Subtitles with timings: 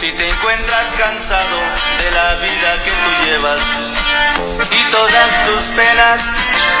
[0.00, 1.58] Si te encuentras cansado
[1.98, 3.60] de la vida que tú llevas
[4.70, 6.22] y todas tus penas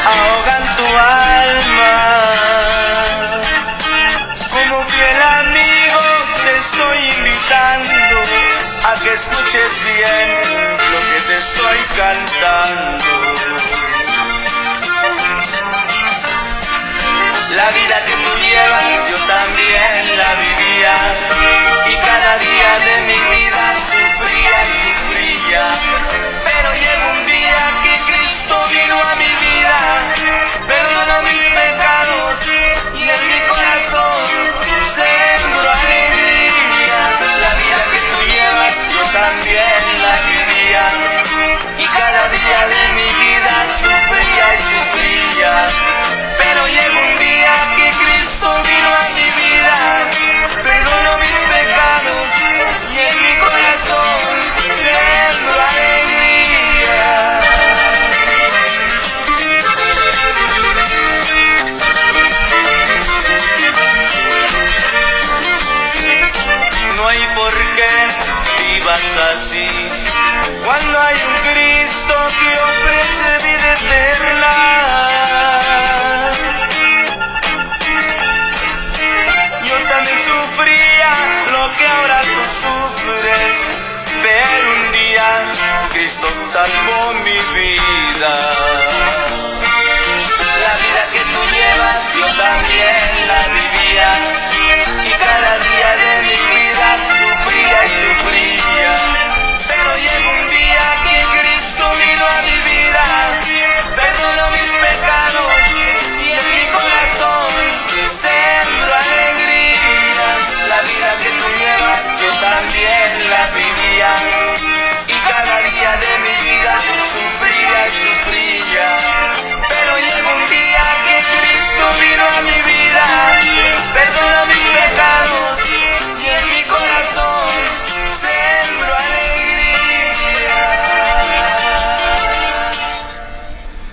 [0.06, 1.92] ahogan tu alma.
[4.50, 6.00] Como fiel amigo
[6.46, 8.20] te estoy invitando
[8.84, 10.40] a que escuches bien
[10.90, 13.04] lo que te estoy cantando.
[17.50, 21.49] La vida que tú llevas yo también la vivía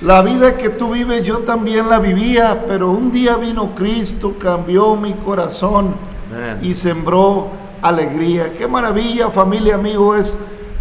[0.08, 4.96] La vida que tú vives yo también la vivía, pero un día vino Cristo, cambió
[4.96, 5.96] mi corazón
[6.62, 7.50] y sembró
[7.82, 8.54] alegría.
[8.54, 10.38] Qué maravilla, familia, amigo, es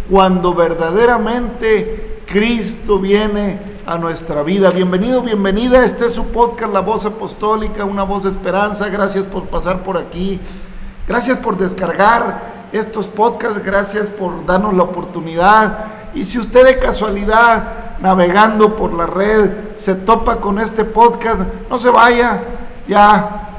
[0.09, 4.69] cuando verdaderamente Cristo viene a nuestra vida.
[4.69, 5.83] Bienvenido, bienvenida.
[5.83, 8.87] Este es su podcast, La Voz Apostólica, una voz de esperanza.
[8.87, 10.39] Gracias por pasar por aquí.
[11.05, 13.61] Gracias por descargar estos podcasts.
[13.61, 15.85] Gracias por darnos la oportunidad.
[16.15, 21.77] Y si usted de casualidad navegando por la red se topa con este podcast, no
[21.77, 22.43] se vaya.
[22.87, 23.49] Ya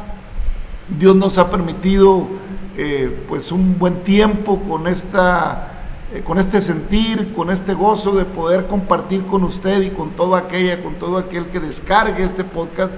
[0.89, 2.29] Dios nos ha permitido
[2.77, 5.69] eh, pues un buen tiempo con esta
[6.11, 10.39] eh, con este sentir, con este gozo de poder compartir con usted y con toda
[10.39, 12.91] aquella, con todo aquel que descargue este podcast,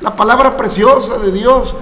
[0.00, 1.74] la palabra preciosa de Dios.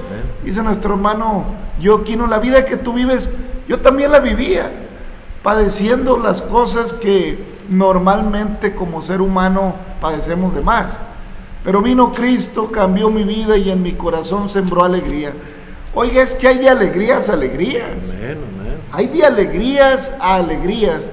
[0.42, 1.44] Dice nuestro hermano
[1.82, 3.28] Joaquino, la vida que tú vives,
[3.68, 4.89] yo también la vivía,
[5.42, 11.00] padeciendo las cosas que normalmente como ser humano padecemos de más.
[11.64, 15.32] Pero vino Cristo, cambió mi vida y en mi corazón sembró alegría.
[15.94, 18.10] Oiga, es que hay de alegrías a alegrías.
[18.14, 18.80] Amén, amén.
[18.92, 21.08] Hay de alegrías a alegrías.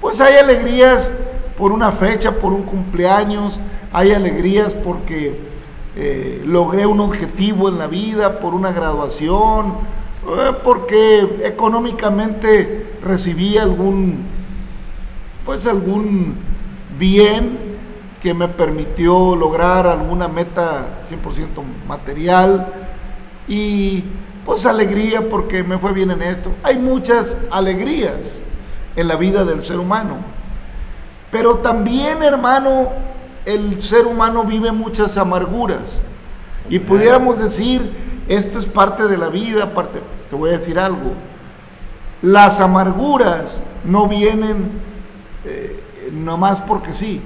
[0.00, 1.12] Pues hay alegrías
[1.56, 3.60] por una fecha, por un cumpleaños.
[3.92, 5.48] Hay alegrías porque
[5.96, 9.74] eh, logré un objetivo en la vida, por una graduación,
[10.28, 14.24] eh, porque económicamente recibí algún,
[15.44, 16.36] pues algún
[16.98, 17.58] bien
[18.22, 22.72] que me permitió lograr alguna meta 100% material
[23.46, 24.04] y
[24.44, 26.52] pues alegría porque me fue bien en esto.
[26.62, 28.40] Hay muchas alegrías
[28.96, 30.16] en la vida del ser humano.
[31.30, 32.90] Pero también, hermano,
[33.44, 36.00] el ser humano vive muchas amarguras.
[36.70, 37.90] Y pudiéramos decir,
[38.28, 41.12] esto es parte de la vida, parte, te voy a decir algo.
[42.22, 44.70] Las amarguras no vienen
[45.44, 45.82] eh,
[46.12, 47.20] nomás porque sí.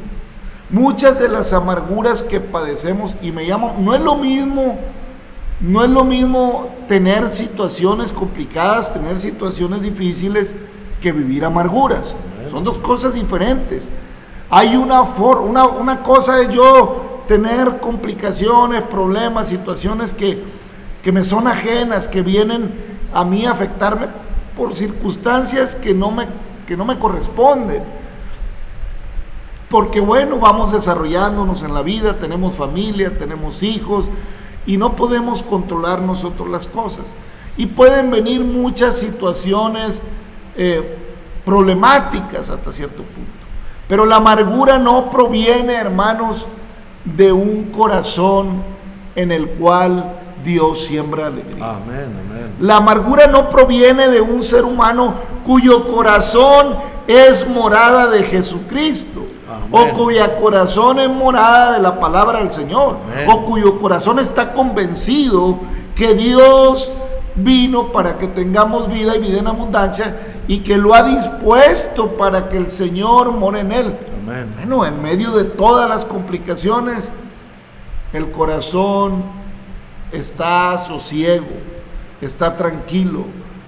[0.71, 4.79] Muchas de las amarguras que padecemos, y me llamo, no es lo mismo
[5.61, 10.57] no es lo mismo tener situaciones complicadas, tener situaciones difíciles,
[11.01, 12.17] que vivir amarguras.
[12.51, 13.89] Son dos cosas diferentes.
[14.51, 20.43] Hay una, for- una, una cosa es yo tener complicaciones, problemas, situaciones que,
[21.01, 22.75] que me son ajenas, que vienen
[23.15, 24.09] a mí a afectarme
[24.57, 26.27] por circunstancias que no me,
[26.67, 27.83] que no me corresponden.
[29.69, 34.11] Porque bueno, vamos desarrollándonos en la vida, tenemos familia, tenemos hijos
[34.67, 37.15] y no podemos controlar nosotros las cosas.
[37.57, 40.03] Y pueden venir muchas situaciones
[40.57, 40.99] eh,
[41.45, 43.31] problemáticas hasta cierto punto.
[43.89, 46.47] Pero la amargura no proviene, hermanos,
[47.05, 48.63] de un corazón
[49.17, 51.77] en el cual Dios siembra alegría.
[52.61, 59.21] La amargura no proviene de un ser humano cuyo corazón es morada de Jesucristo.
[59.71, 62.97] O cuya corazón es morada de la palabra del Señor.
[63.27, 65.59] O cuyo corazón está convencido
[65.95, 66.93] que Dios
[67.35, 70.17] vino para que tengamos vida y vida en abundancia
[70.49, 73.99] y que lo ha dispuesto para que el Señor more en él.
[74.25, 77.11] Bueno, en medio de todas las complicaciones,
[78.13, 79.23] el corazón
[80.13, 81.47] está sosiego,
[82.21, 83.25] está tranquilo,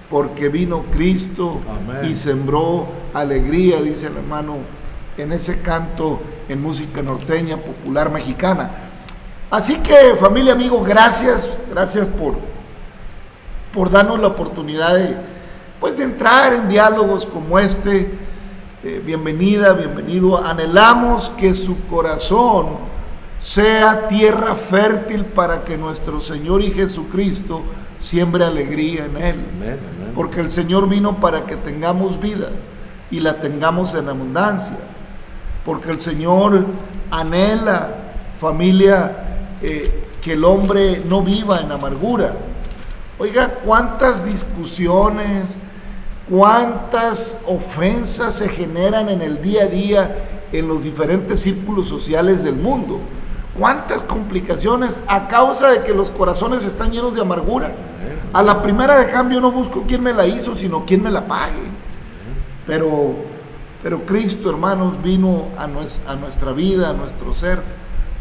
[0.09, 1.59] porque vino Cristo
[2.03, 4.57] y sembró alegría, dice el hermano,
[5.17, 8.71] en ese canto en música norteña popular mexicana.
[9.49, 12.35] Así que familia, amigos, gracias, gracias por,
[13.73, 15.15] por darnos la oportunidad de,
[15.79, 18.11] pues, de entrar en diálogos como este.
[18.83, 20.43] Eh, bienvenida, bienvenido.
[20.43, 22.94] Anhelamos que su corazón
[23.45, 27.61] sea tierra fértil para que nuestro Señor y Jesucristo
[27.99, 29.45] siembre alegría en él.
[30.15, 32.49] Porque el Señor vino para que tengamos vida
[33.11, 34.79] y la tengamos en abundancia.
[35.63, 36.65] Porque el Señor
[37.11, 37.89] anhela,
[38.39, 42.33] familia, eh, que el hombre no viva en amargura.
[43.19, 45.55] Oiga, cuántas discusiones,
[46.27, 50.15] cuántas ofensas se generan en el día a día
[50.51, 53.01] en los diferentes círculos sociales del mundo
[53.57, 57.73] cuántas complicaciones a causa de que los corazones están llenos de amargura.
[58.33, 61.25] A la primera de cambio no busco quién me la hizo, sino quién me la
[61.25, 61.63] pague.
[62.67, 63.15] Pero,
[63.81, 67.61] pero Cristo, hermanos, vino a, a nuestra vida, a nuestro ser,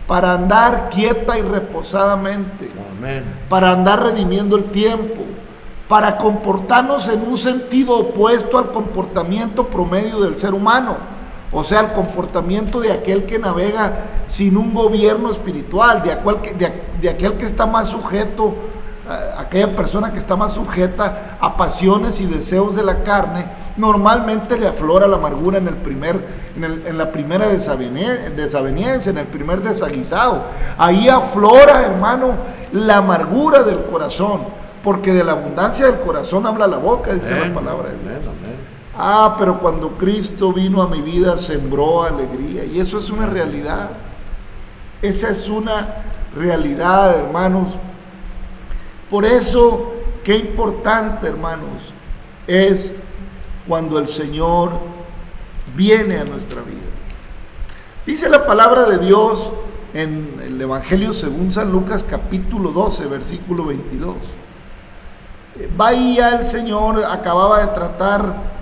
[0.06, 2.70] para andar quieta y reposadamente,
[3.48, 5.22] para andar redimiendo el tiempo,
[5.88, 11.13] para comportarnos en un sentido opuesto al comportamiento promedio del ser humano
[11.54, 13.92] o sea, el comportamiento de aquel que navega
[14.26, 18.54] sin un gobierno espiritual, de aquel que, de, aquel que está más sujeto,
[19.38, 23.46] aquella persona que está más sujeta a pasiones y deseos de la carne,
[23.76, 26.18] normalmente le aflora la amargura en, el primer,
[26.56, 30.44] en, la primera desaveniencia, en el primer desaguisado.
[30.78, 32.32] Ahí aflora, hermano,
[32.72, 34.40] la amargura del corazón,
[34.82, 38.24] porque de la abundancia del corazón habla la boca, dice la palabra de Dios.
[38.96, 42.64] Ah, pero cuando Cristo vino a mi vida sembró alegría.
[42.64, 43.90] Y eso es una realidad.
[45.02, 46.04] Esa es una
[46.34, 47.76] realidad, hermanos.
[49.10, 51.92] Por eso, qué importante, hermanos,
[52.46, 52.94] es
[53.66, 54.78] cuando el Señor
[55.74, 56.80] viene a nuestra vida.
[58.06, 59.52] Dice la palabra de Dios
[59.92, 64.14] en el Evangelio según San Lucas capítulo 12, versículo 22.
[65.80, 68.53] Va ya el Señor, acababa de tratar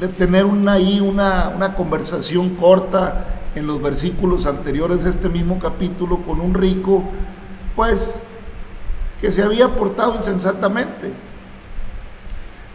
[0.00, 5.58] de tener una, ahí una, una conversación corta en los versículos anteriores de este mismo
[5.58, 7.04] capítulo con un rico,
[7.76, 8.18] pues,
[9.20, 11.12] que se había portado insensatamente.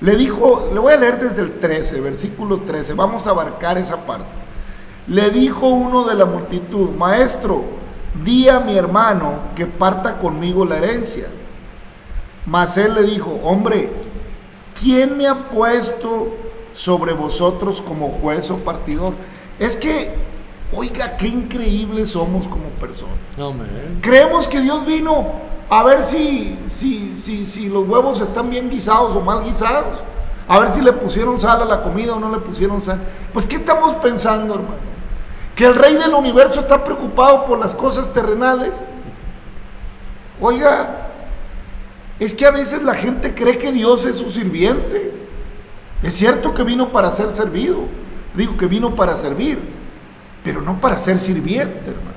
[0.01, 4.05] Le dijo, le voy a leer desde el 13, versículo 13, vamos a abarcar esa
[4.05, 4.29] parte.
[5.07, 7.63] Le dijo uno de la multitud, maestro,
[8.23, 11.25] di a mi hermano que parta conmigo la herencia.
[12.45, 13.91] Mas él le dijo, hombre,
[14.79, 16.44] ¿quién me ha puesto
[16.75, 19.13] sobre vosotros como juez o partidor.
[19.57, 20.13] Es que,
[20.73, 23.15] oiga, qué increíbles somos como personas.
[24.01, 25.31] Creemos que Dios vino
[25.69, 29.99] a ver si, si, si, si los huevos están bien guisados o mal guisados.
[30.47, 32.99] A ver si le pusieron sal a la comida o no le pusieron sal.
[33.33, 34.95] Pues, ¿qué estamos pensando, hermano?
[35.55, 38.83] Que el rey del universo está preocupado por las cosas terrenales.
[40.41, 41.07] Oiga,
[42.19, 45.14] es que a veces la gente cree que Dios es su sirviente.
[46.03, 47.79] Es cierto que vino para ser servido.
[48.33, 49.59] Digo que vino para servir,
[50.43, 52.15] pero no para ser sirviente, hermano.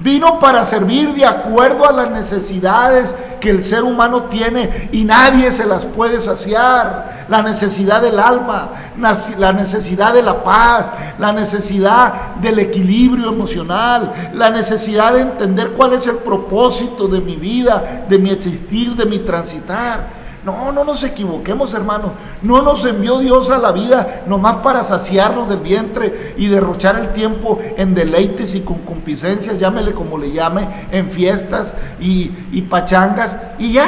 [0.00, 5.52] Vino para servir de acuerdo a las necesidades que el ser humano tiene y nadie
[5.52, 7.26] se las puede saciar.
[7.28, 14.50] La necesidad del alma, la necesidad de la paz, la necesidad del equilibrio emocional, la
[14.50, 19.18] necesidad de entender cuál es el propósito de mi vida, de mi existir, de mi
[19.18, 20.19] transitar.
[20.44, 22.12] No, no nos equivoquemos, hermanos.
[22.40, 27.12] No nos envió Dios a la vida nomás para saciarnos del vientre y derrochar el
[27.12, 33.72] tiempo en deleites y concupiscencias, llámele como le llame, en fiestas y, y pachangas y
[33.72, 33.86] ya.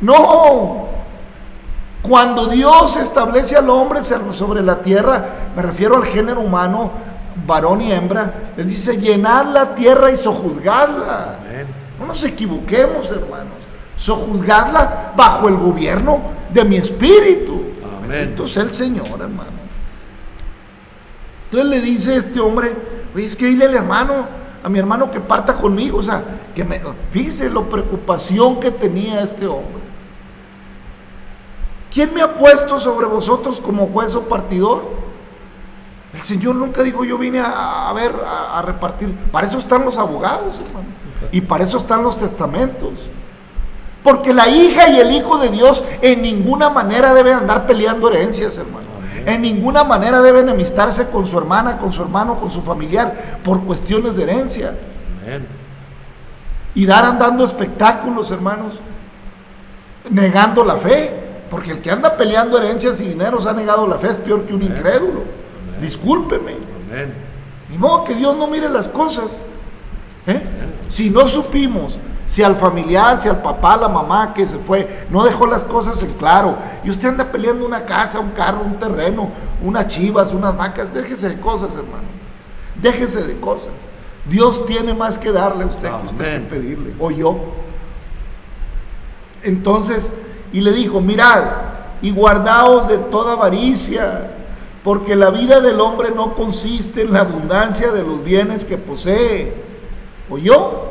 [0.00, 0.88] No.
[2.02, 6.92] Cuando Dios establece al hombre sobre la tierra, me refiero al género humano,
[7.46, 11.36] varón y hembra, le dice llenar la tierra y sojuzgarla.
[11.98, 13.59] No nos equivoquemos, hermanos
[14.00, 17.60] sojuzgarla bajo el gobierno de mi espíritu.
[18.08, 19.60] Bendito sea el Señor, hermano.
[21.44, 22.74] Entonces le dice este hombre,
[23.14, 24.26] oye, es que dile al hermano,
[24.62, 26.80] a mi hermano que parta conmigo, o sea, que me,
[27.10, 29.82] fíjese la preocupación que tenía este hombre.
[31.92, 34.82] ¿Quién me ha puesto sobre vosotros como juez o partidor?
[36.14, 39.14] El Señor nunca dijo yo vine a, ver, a, repartir.
[39.30, 40.86] Para eso están los abogados, hermano.
[41.32, 43.10] Y para eso están los testamentos.
[44.02, 48.56] Porque la hija y el hijo de Dios en ninguna manera deben andar peleando herencias,
[48.56, 48.90] hermano.
[49.26, 53.62] En ninguna manera deben enemistarse con su hermana, con su hermano, con su familiar por
[53.64, 54.74] cuestiones de herencia.
[56.74, 58.80] Y dar andando espectáculos, hermanos,
[60.08, 61.28] negando la fe.
[61.50, 64.54] Porque el que anda peleando herencias y dineros ha negado la fe es peor que
[64.54, 65.24] un incrédulo.
[65.80, 66.56] Discúlpeme.
[67.68, 69.38] Ni modo que Dios no mire las cosas.
[70.26, 70.42] ¿eh?
[70.88, 71.98] Si no supimos
[72.30, 76.00] si al familiar, si al papá, la mamá que se fue, no dejó las cosas
[76.00, 80.56] en claro, y usted anda peleando una casa, un carro, un terreno, unas chivas, unas
[80.56, 82.04] vacas, déjese de cosas, hermano.
[82.80, 83.72] Déjese de cosas.
[84.26, 87.36] Dios tiene más que darle a usted que usted que pedirle, o yo.
[89.42, 90.12] Entonces,
[90.52, 91.42] y le dijo, mirad,
[92.00, 94.30] y guardaos de toda avaricia,
[94.84, 99.52] porque la vida del hombre no consiste en la abundancia de los bienes que posee.
[100.30, 100.89] ¿O yo?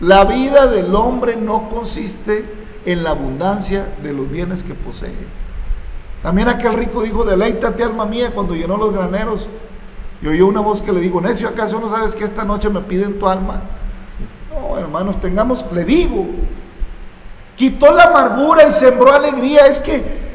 [0.00, 2.44] La vida del hombre no consiste
[2.86, 5.14] en la abundancia de los bienes que posee.
[6.22, 9.48] También aquel rico dijo, deleítate alma mía cuando llenó los graneros.
[10.20, 12.80] Y oyó una voz que le dijo, necio, ¿acaso no sabes que esta noche me
[12.80, 13.62] piden tu alma?
[14.52, 16.26] No, hermanos, tengamos, le digo,
[17.56, 19.66] quitó la amargura y sembró alegría.
[19.66, 20.28] Es que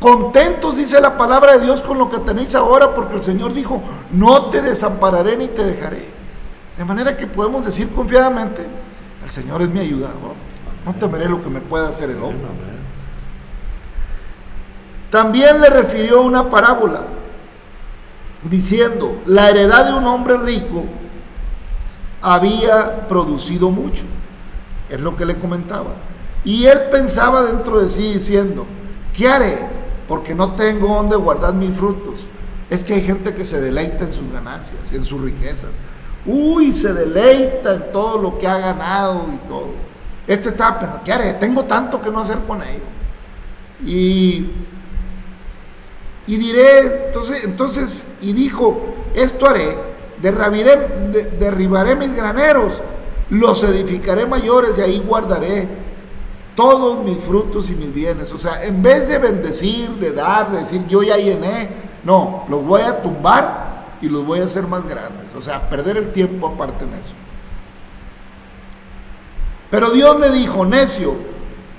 [0.00, 3.82] contentos, dice la palabra de Dios, con lo que tenéis ahora, porque el Señor dijo,
[4.12, 6.06] no te desampararé ni te dejaré.
[6.76, 8.66] De manera que podemos decir confiadamente,
[9.28, 10.32] el Señor es mi ayudador.
[10.86, 12.48] No temeré lo que me pueda hacer el hombre.
[15.10, 17.02] También le refirió una parábola
[18.42, 20.86] diciendo, la heredad de un hombre rico
[22.22, 24.06] había producido mucho.
[24.88, 25.92] Es lo que le comentaba.
[26.42, 28.66] Y él pensaba dentro de sí diciendo,
[29.12, 29.68] ¿qué haré?
[30.08, 32.26] Porque no tengo donde guardar mis frutos.
[32.70, 35.72] Es que hay gente que se deleita en sus ganancias, en sus riquezas.
[36.26, 39.68] Uy, se deleita en todo lo que ha ganado y todo.
[40.26, 41.34] Este estaba pensando, ¿qué haré?
[41.34, 42.84] Tengo tanto que no hacer con ello.
[43.86, 44.50] Y,
[46.26, 49.78] y diré, entonces, entonces, y dijo, esto haré,
[50.20, 50.76] derribaré,
[51.38, 52.82] derribaré mis graneros,
[53.30, 55.68] los edificaré mayores y ahí guardaré
[56.54, 58.32] todos mis frutos y mis bienes.
[58.32, 61.68] O sea, en vez de bendecir, de dar, de decir yo ya llené,
[62.04, 63.67] no, los voy a tumbar
[64.00, 65.34] y los voy a hacer más grandes.
[65.36, 67.14] O sea, perder el tiempo aparte en eso.
[69.70, 71.16] Pero Dios me dijo, necio,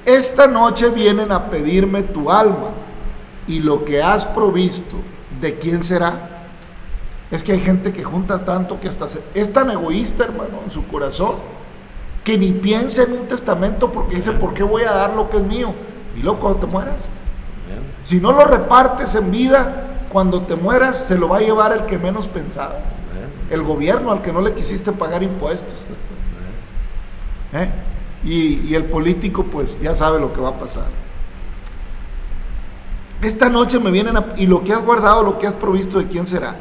[0.06, 2.70] esta noche vienen a pedirme tu alma
[3.48, 4.96] y lo que has provisto,
[5.42, 6.46] ¿de quién será?
[7.32, 10.86] Es que hay gente que junta tanto que hasta es tan egoísta, hermano, en su
[10.88, 11.36] corazón,
[12.24, 15.38] que ni piensa en un testamento porque dice, ¿por qué voy a dar lo que
[15.38, 15.74] es mío?
[16.16, 17.02] Y luego cuando te mueras.
[18.04, 21.86] Si no lo repartes en vida, cuando te mueras se lo va a llevar el
[21.86, 22.80] que menos pensaba.
[23.50, 25.74] El gobierno al que no le quisiste pagar impuestos.
[27.54, 27.70] ¿Eh?
[28.24, 30.88] Y, el político pues ya sabe lo que va a pasar.
[33.22, 36.08] Esta noche me vienen a, y lo que has guardado, lo que has provisto, ¿de
[36.08, 36.56] quién será?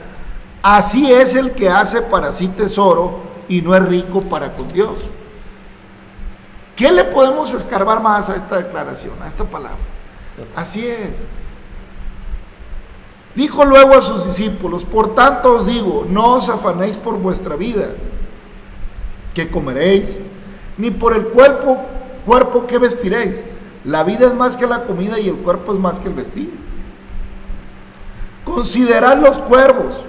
[0.63, 4.99] Así es el que hace para sí tesoro y no es rico para con Dios.
[6.75, 9.79] ¿Qué le podemos escarbar más a esta declaración, a esta palabra?
[10.55, 11.27] Así es.
[13.39, 17.91] Dijo luego a sus discípulos, por tanto os digo, no os afanéis por vuestra vida,
[19.33, 20.19] que comeréis,
[20.77, 21.81] ni por el cuerpo,
[22.27, 23.47] cuerpo que vestiréis.
[23.85, 26.53] La vida es más que la comida y el cuerpo es más que el vestir.
[28.43, 30.03] Considerad los cuervos,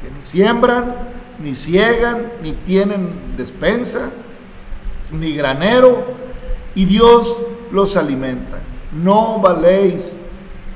[0.00, 0.94] que ni siembran,
[1.42, 4.10] ni ciegan, ni tienen despensa,
[5.10, 6.04] ni granero,
[6.76, 7.38] y Dios
[7.72, 8.60] los alimenta.
[8.92, 10.16] No valéis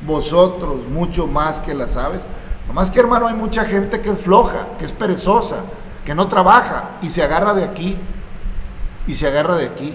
[0.06, 2.28] vosotros mucho más que las aves.
[2.68, 5.64] Nomás que hermano hay mucha gente que es floja, que es perezosa,
[6.04, 7.98] que no trabaja y se agarra de aquí
[9.06, 9.94] y se agarra de aquí.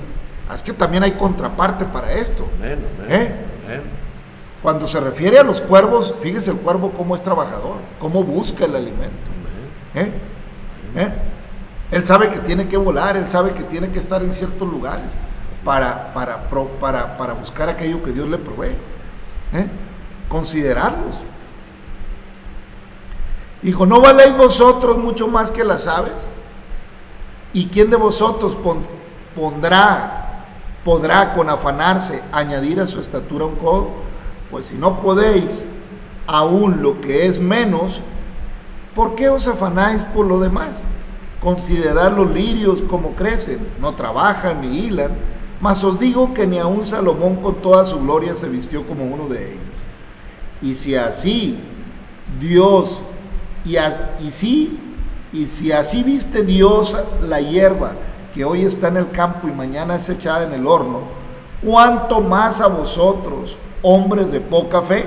[0.53, 2.47] Es que también hay contraparte para esto.
[3.07, 3.31] ¿eh?
[4.61, 8.75] Cuando se refiere a los cuervos, fíjese el cuervo cómo es trabajador, cómo busca el
[8.75, 9.31] alimento.
[9.95, 10.11] ¿eh?
[10.95, 11.13] ¿Eh?
[11.91, 15.13] Él sabe que tiene que volar, él sabe que tiene que estar en ciertos lugares
[15.63, 16.49] para, para,
[16.79, 18.75] para, para buscar aquello que Dios le provee
[20.31, 21.17] considerarlos.
[23.61, 26.25] Dijo, ¿no valéis vosotros mucho más que las aves?
[27.53, 28.57] ¿Y quién de vosotros
[29.35, 30.45] pondrá,
[30.85, 33.89] podrá con afanarse añadir a su estatura un codo?
[34.49, 35.65] Pues si no podéis
[36.25, 38.01] aún lo que es menos,
[38.95, 40.83] ¿por qué os afanáis por lo demás?
[41.41, 45.11] Considerad los lirios como crecen, no trabajan ni hilan,
[45.59, 49.27] mas os digo que ni aun Salomón con toda su gloria se vistió como uno
[49.27, 49.71] de ellos.
[50.61, 51.59] Y si así
[52.39, 53.03] Dios,
[53.65, 54.79] y, y sí,
[55.33, 57.93] y si así viste Dios la hierba
[58.33, 61.01] que hoy está en el campo y mañana es echada en el horno,
[61.63, 65.05] ¿cuánto más a vosotros, hombres de poca fe?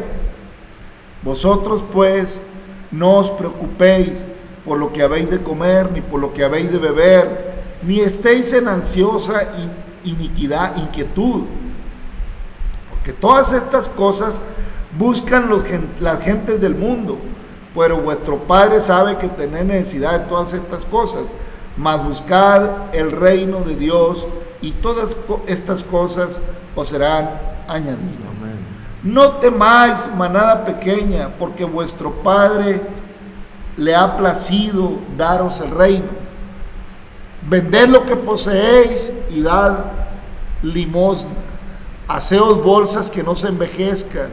[1.22, 2.42] Vosotros pues
[2.90, 4.26] no os preocupéis
[4.64, 8.52] por lo que habéis de comer, ni por lo que habéis de beber, ni estéis
[8.52, 9.52] en ansiosa
[10.04, 11.44] iniquidad, inquietud,
[12.90, 14.40] porque todas estas cosas
[14.98, 15.64] buscan los,
[16.00, 17.18] las gentes del mundo,
[17.74, 21.32] pero vuestro Padre sabe que tenéis necesidad de todas estas cosas,
[21.76, 24.26] mas buscad el reino de Dios
[24.62, 26.40] y todas estas cosas
[26.76, 27.30] os serán
[27.68, 28.34] añadidas.
[29.02, 32.80] No temáis, manada pequeña, porque vuestro Padre
[33.76, 36.08] le ha placido daros el reino.
[37.46, 39.84] Vended lo que poseéis y dad
[40.62, 41.34] limosna.
[42.08, 44.30] Haceos bolsas que no se envejezcan,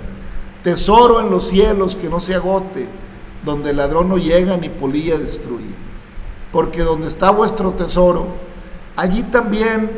[0.64, 2.88] tesoro en los cielos que no se agote,
[3.44, 5.74] donde el ladrón no llega ni polilla destruye.
[6.52, 8.28] Porque donde está vuestro tesoro,
[8.96, 9.90] allí también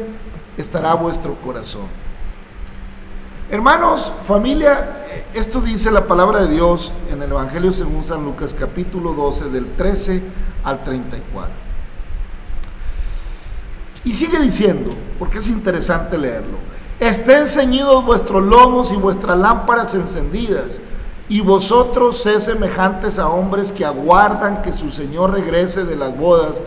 [0.58, 1.88] estará vuestro corazón.
[3.50, 5.04] Hermanos, familia,
[5.34, 9.74] esto dice la palabra de Dios en el Evangelio según San Lucas capítulo 12 del
[9.74, 10.22] 13
[10.64, 11.54] al 34.
[14.06, 14.90] Y sigue diciendo,
[15.20, 16.58] porque es interesante leerlo,
[17.00, 20.82] estén ceñidos vuestros lomos y vuestras lámparas encendidas,
[21.30, 26.62] y vosotros sé semejantes a hombres que aguardan que su Señor regrese de las bodas,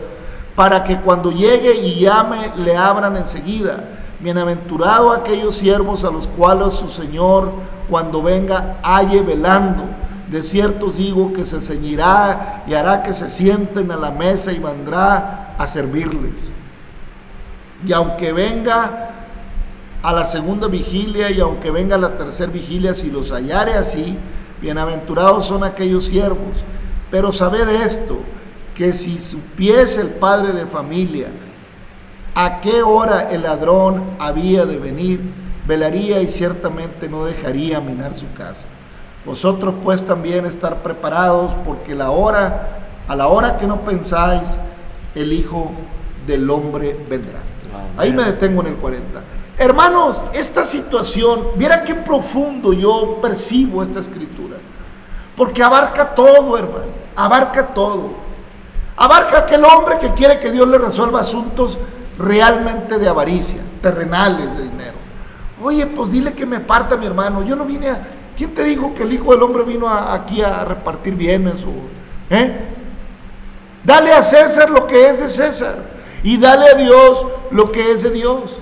[0.55, 3.83] para que cuando llegue y llame le abran enseguida
[4.19, 7.51] Bienaventurado aquellos siervos a los cuales su Señor
[7.87, 9.83] cuando venga halle velando.
[10.27, 14.57] De cierto digo que se ceñirá y hará que se sienten a la mesa y
[14.57, 16.49] vendrá a servirles.
[17.85, 19.06] Y aunque venga
[20.03, 24.17] a la segunda vigilia y aunque venga la tercera vigilia, si los hallare así,
[24.61, 26.63] bienaventurados son aquellos siervos.
[27.09, 28.19] Pero sabed esto,
[28.75, 31.27] que si supiese el padre de familia,
[32.35, 35.19] a qué hora el ladrón había de venir,
[35.65, 38.67] velaría y ciertamente no dejaría minar su casa.
[39.25, 44.59] Vosotros pues también estar preparados porque la hora, a la hora que no pensáis,
[45.15, 45.71] el Hijo
[46.27, 47.39] del Hombre vendrá.
[47.97, 49.21] Ahí me detengo en el 40.
[49.59, 54.57] Hermanos, esta situación, mira qué profundo yo percibo esta escritura.
[55.35, 56.85] Porque abarca todo, hermano.
[57.15, 58.11] Abarca todo.
[58.95, 61.79] Abarca aquel hombre que quiere que Dios le resuelva asuntos
[62.17, 64.97] realmente de avaricia, terrenales de dinero.
[65.61, 67.43] Oye, pues dile que me parta mi hermano.
[67.43, 68.07] Yo no vine a...
[68.35, 71.63] ¿Quién te dijo que el Hijo del Hombre vino aquí a repartir bienes?
[71.63, 71.73] O,
[72.29, 72.67] ¿eh?
[73.83, 75.75] Dale a César lo que es de César
[76.21, 78.59] y dale a Dios lo que es de Dios.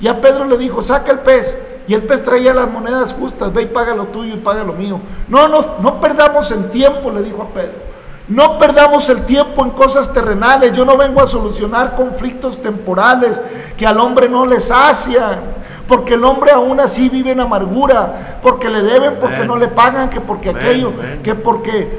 [0.00, 1.58] Y a Pedro le dijo, saca el pez.
[1.86, 4.72] Y el pez traía las monedas justas, ve y paga lo tuyo y paga lo
[4.72, 5.00] mío.
[5.28, 7.90] No, no, no perdamos el tiempo, le dijo a Pedro.
[8.28, 10.72] No perdamos el tiempo en cosas terrenales.
[10.72, 13.42] Yo no vengo a solucionar conflictos temporales
[13.76, 15.40] que al hombre no les sacian.
[15.88, 18.38] Porque el hombre aún así vive en amargura.
[18.40, 20.92] Porque le deben, porque no le pagan, que porque aquello,
[21.24, 21.98] que porque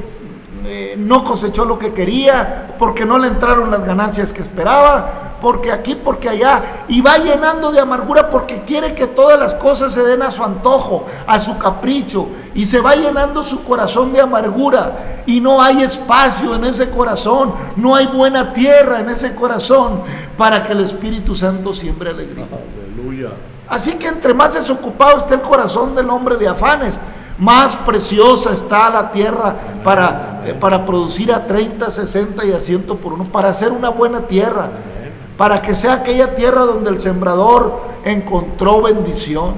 [0.65, 5.71] eh, no cosechó lo que quería, porque no le entraron las ganancias que esperaba porque
[5.71, 10.04] aquí, porque allá, y va llenando de amargura porque quiere que todas las cosas se
[10.04, 15.23] den a su antojo, a su capricho, y se va llenando su corazón de amargura,
[15.25, 20.04] y no hay espacio en ese corazón, no hay buena tierra en ese corazón
[20.38, 22.45] para que el Espíritu Santo siembre alegría.
[22.95, 23.32] Aleluya.
[23.67, 26.99] Así que entre más desocupado esté el corazón del hombre de afanes,
[27.39, 32.84] más preciosa está la tierra para, eh, para producir a 30, 60 y a 100
[32.84, 34.69] por uno, para hacer una buena tierra
[35.41, 39.56] para que sea aquella tierra donde el sembrador encontró bendición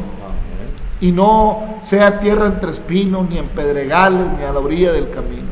[1.01, 5.49] y no sea tierra entre espinos, ni en pedregales, ni a la orilla del camino.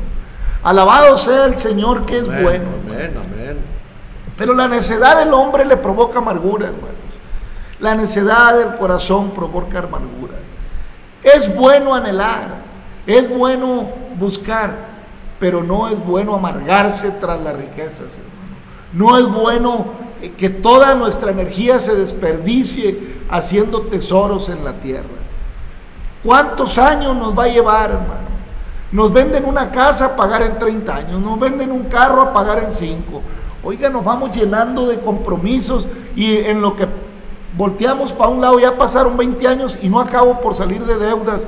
[0.64, 2.64] Alabado sea el Señor que es bueno.
[4.38, 6.96] Pero la necedad del hombre le provoca amargura, hermanos.
[7.82, 10.36] La necedad del corazón provoca amargura.
[11.22, 12.56] Es bueno anhelar,
[13.06, 14.78] es bueno buscar,
[15.40, 18.42] pero no es bueno amargarse tras las riquezas, hermano.
[18.94, 25.08] No es bueno que toda nuestra energía se desperdicie haciendo tesoros en la tierra.
[26.24, 28.32] ¿Cuántos años nos va a llevar, hermano?
[28.92, 32.60] Nos venden una casa a pagar en 30 años, nos venden un carro a pagar
[32.60, 33.22] en 5.
[33.64, 36.88] Oiga, nos vamos llenando de compromisos y en lo que
[37.56, 41.48] volteamos para un lado ya pasaron 20 años y no acabo por salir de deudas.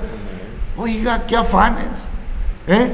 [0.77, 2.07] Oiga, qué afanes.
[2.67, 2.93] ¿Eh?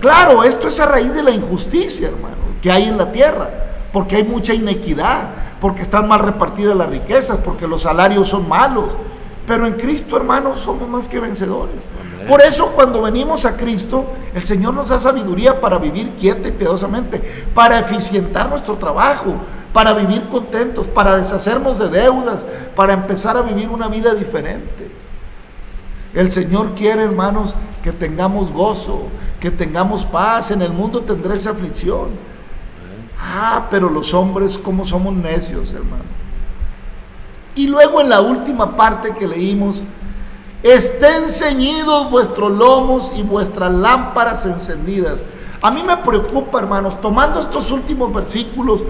[0.00, 3.50] Claro, esto es a raíz de la injusticia, hermano, que hay en la tierra,
[3.96, 8.94] porque hay mucha inequidad, porque están mal repartidas las riquezas, porque los salarios son malos.
[9.46, 11.86] Pero en Cristo, hermanos, somos más que vencedores.
[12.28, 14.04] Por eso cuando venimos a Cristo,
[14.34, 17.22] el Señor nos da sabiduría para vivir quieta y piadosamente,
[17.54, 19.36] para eficientar nuestro trabajo,
[19.72, 24.90] para vivir contentos, para deshacernos de deudas, para empezar a vivir una vida diferente.
[26.12, 29.04] El Señor quiere, hermanos, que tengamos gozo,
[29.40, 30.50] que tengamos paz.
[30.50, 32.35] En el mundo tendréis aflicción.
[33.18, 36.04] Ah, pero los hombres, ¿cómo somos necios, hermano?
[37.54, 39.82] Y luego en la última parte que leímos,
[40.62, 45.24] estén ceñidos vuestros lomos y vuestras lámparas encendidas.
[45.62, 48.84] A mí me preocupa, hermanos, tomando estos últimos versículos,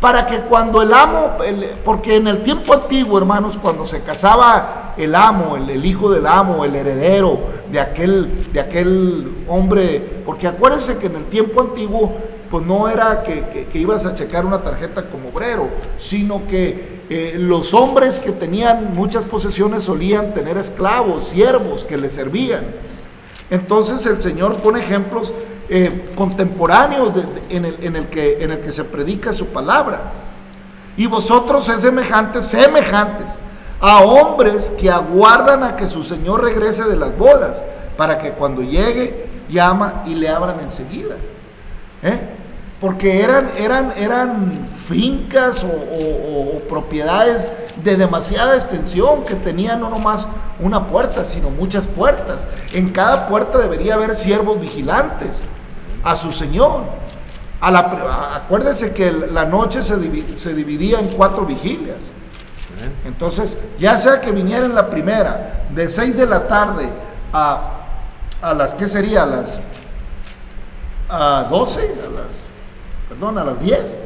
[0.00, 1.36] para que cuando el amo,
[1.84, 6.64] porque en el tiempo antiguo, hermanos, cuando se casaba el amo, el, hijo del amo,
[6.64, 12.12] el heredero de aquel, de aquel hombre, porque acuérdense que en el tiempo antiguo,
[12.50, 17.74] pues no era que, ibas a checar una tarjeta como obrero, sino que eh, los
[17.74, 22.64] hombres que tenían muchas posesiones solían tener esclavos, siervos que les servían.
[23.50, 25.32] Entonces el Señor pone ejemplos
[25.68, 27.12] eh, contemporáneos
[27.50, 30.12] en, el, en, el que, en el que se predica su palabra.
[30.96, 33.34] Y vosotros es semejantes, semejantes
[33.80, 37.62] a hombres que aguardan a que su Señor regrese de las bodas,
[37.96, 41.16] para que cuando llegue llama y le abran enseguida.
[42.02, 42.37] ¿Eh?
[42.80, 47.48] Porque eran, eran, eran fincas o, propiedades
[47.82, 50.28] de demasiada extensión que tenían no nomás
[50.60, 52.46] una puerta, sino muchas puertas.
[52.72, 55.40] En cada puerta debería haber siervos vigilantes
[56.04, 56.84] a su Señor.
[57.60, 57.80] A la,
[58.36, 62.04] acuérdense que la noche se, dividía en cuatro vigilias.
[63.04, 66.88] Entonces, ya sea que viniera en la primera, de 6 de la tarde
[67.32, 67.78] a,
[68.40, 69.24] a las, ¿qué sería?
[69.24, 69.60] A las
[71.08, 72.47] a 12, a las,
[73.18, 73.98] perdón, a las 10.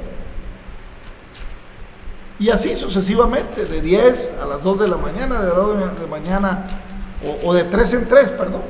[2.38, 6.00] Y así sucesivamente, de 10 a las 2 de la mañana, de las 2 de
[6.02, 6.66] la mañana,
[7.44, 8.62] o, o de 3 en 3, perdón.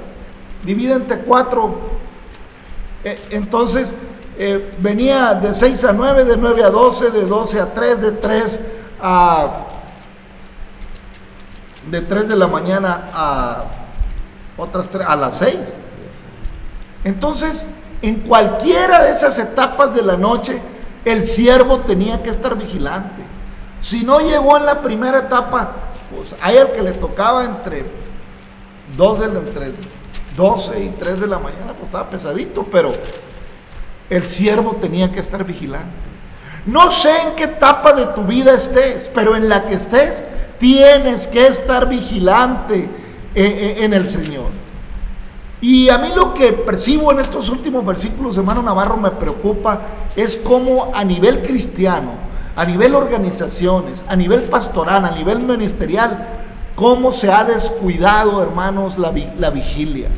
[0.65, 2.03] Divide entre 4
[3.05, 3.95] eh, entonces,
[4.39, 8.13] eh, venía de 6 a 9, de 9 a 12, de 12 a 3, de
[8.13, 8.61] 3
[9.01, 9.67] a...
[11.91, 13.65] De 3 de la mañana a
[14.57, 15.77] otras 3, a las 6.
[17.05, 17.67] Entonces,
[18.03, 20.61] en cualquiera de esas etapas de la noche,
[21.05, 23.23] el siervo tenía que estar vigilante.
[23.81, 25.73] Si no llegó en la primera etapa,
[26.15, 27.85] pues hay el que le tocaba entre
[28.97, 29.73] 2 de, entre
[30.37, 32.93] 12 y 3 de la mañana, pues estaba pesadito, pero
[34.11, 36.13] el siervo tenía que estar vigilante.
[36.67, 40.25] No sé en qué etapa de tu vida estés, pero en la que estés,
[40.59, 42.89] tienes que estar vigilante eh,
[43.35, 44.62] eh, en el Señor.
[45.63, 49.81] Y a mí lo que percibo en estos últimos versículos, hermano Navarro, me preocupa
[50.17, 52.15] es cómo a nivel cristiano,
[52.57, 56.27] a nivel organizaciones, a nivel pastoral, a nivel ministerial,
[56.75, 59.13] cómo se ha descuidado, hermanos, la,
[59.51, 60.09] vigilia.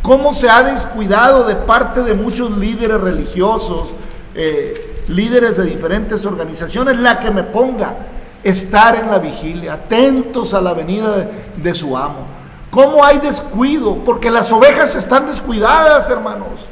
[0.00, 3.94] Cómo se ha descuidado de parte de muchos líderes religiosos,
[4.36, 7.96] eh, líderes de diferentes organizaciones, la que me ponga,
[8.44, 12.33] estar en la vigilia, atentos a la venida de, de su amo.
[12.74, 13.98] ¿Cómo hay descuido?
[14.04, 16.66] Porque las ovejas están descuidadas, hermanos.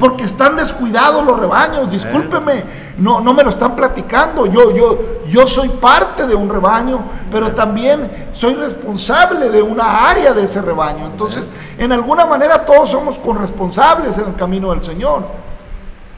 [0.00, 2.64] Porque están descuidados los rebaños, discúlpeme,
[2.96, 4.46] no, no me lo están platicando.
[4.46, 10.32] Yo, yo, yo soy parte de un rebaño, pero también soy responsable de una área
[10.32, 11.04] de ese rebaño.
[11.04, 15.24] Entonces, en alguna manera todos somos corresponsables en el camino del Señor.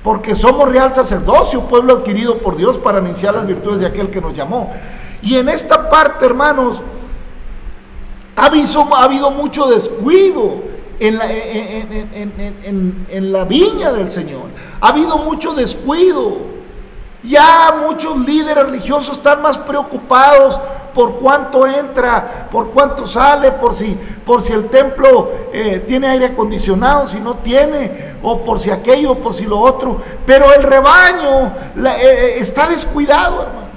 [0.05, 4.20] Porque somos real sacerdocio, pueblo adquirido por Dios para iniciar las virtudes de aquel que
[4.20, 4.73] nos llamó.
[5.23, 6.83] Y en esta parte, hermanos,
[8.37, 10.62] ha habido, ha habido mucho descuido
[10.99, 14.47] en la, en, la viña del Señor.
[14.81, 16.55] Ha habido mucho descuido.
[17.23, 20.61] Ya muchos líderes religiosos están más preocupados
[20.92, 26.27] por cuánto entra, por cuánto sale, por si, por si el templo eh, tiene aire
[26.27, 30.01] acondicionado, si no tiene, o por si aquello, por si lo otro.
[30.27, 33.70] Pero el rebaño eh, eh, está descuidado, hermanos.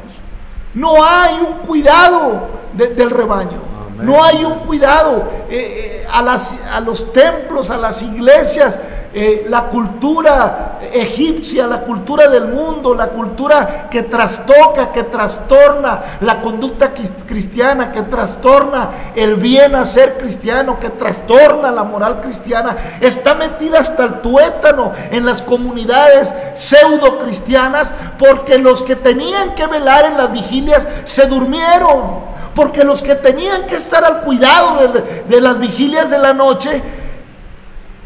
[0.74, 2.42] No hay un cuidado
[2.74, 3.67] del rebaño.
[3.98, 8.80] No hay un cuidado eh, eh, a, las, a, los templos, a las iglesias,
[9.12, 16.42] eh, la cultura egipcia, la cultura del mundo, la cultura que trastoca, que trastorna la
[16.42, 23.80] conducta cristiana, que trastorna el bien hacer cristiano, que trastorna la moral cristiana, está metida
[23.80, 30.18] hasta el tuétano en las comunidades pseudo cristianas porque los que tenían que velar en
[30.18, 34.80] las vigilias se durmieron porque los que tenían que estar al cuidado
[35.28, 36.82] de, las vigilias de la noche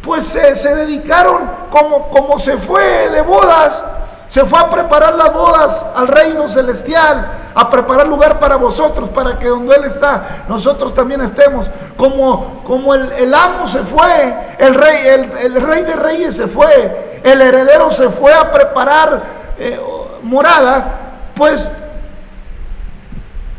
[0.02, 3.82] pues se, dedicaron como, como se fue de bodas
[4.28, 9.38] se fue a preparar las bodas al reino celestial, a preparar lugar para vosotros, para
[9.38, 11.70] que donde Él está, nosotros también estemos.
[11.98, 17.42] Como, como el, amo se fue, el rey, el, rey de reyes se fue, el
[17.42, 19.22] heredero se fue a preparar
[19.60, 19.78] eh,
[20.24, 21.74] morada, pues,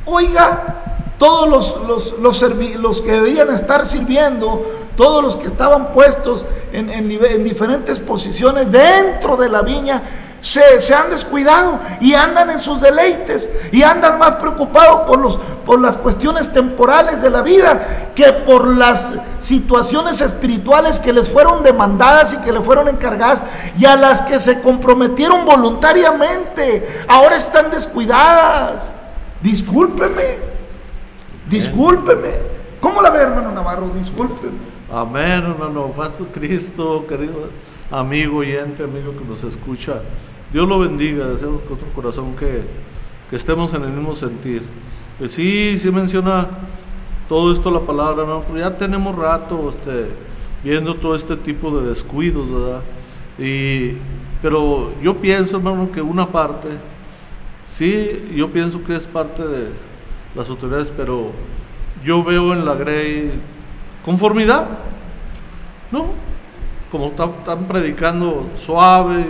[0.06, 0.82] oiga,
[1.18, 1.48] todos
[1.86, 4.62] los, los, que debían estar sirviendo,
[4.96, 10.02] todos los que estaban puestos en, en diferentes posiciones dentro de la viña,
[10.42, 15.80] se, han descuidado y andan en sus deleites y andan más preocupados por, los, por
[15.80, 22.32] las cuestiones temporales de la vida que por las situaciones espirituales que les fueron demandadas
[22.32, 23.44] y que le fueron encargadas
[23.78, 27.04] y a las que se comprometieron voluntariamente.
[27.08, 28.94] Ahora están descuidadas.
[29.42, 30.38] Discúlpeme,
[31.48, 32.31] discúlpeme.
[32.81, 33.90] ¿Cómo la ve, hermano Navarro?
[33.94, 34.72] Discúlpeme.
[34.92, 35.88] Amén, hermano.
[35.96, 37.48] Pastor Cristo, querido
[37.90, 40.00] amigo, oyente, amigo que nos escucha.
[40.52, 42.62] Dios lo bendiga, deseamos con otro corazón que,
[43.35, 44.62] estemos en el mismo sentir.
[45.18, 46.46] Pues sí, sí menciona
[47.31, 48.42] todo esto la palabra, ¿no?
[48.42, 50.09] Pero ya tenemos rato este,
[50.62, 52.81] viendo todo este tipo de descuidos, ¿verdad?
[53.38, 53.96] Y,
[54.42, 56.68] pero yo pienso, hermano, que una parte,
[57.76, 59.68] sí, yo pienso que es parte de
[60.35, 61.30] las autoridades, pero
[62.04, 63.32] yo veo en la Grey
[64.04, 64.66] conformidad,
[65.90, 66.06] ¿no?
[66.90, 69.24] Como están predicando suave